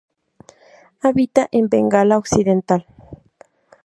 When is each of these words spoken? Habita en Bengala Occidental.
Habita 1.03 1.47
en 1.51 1.69
Bengala 1.69 2.17
Occidental. 2.17 2.87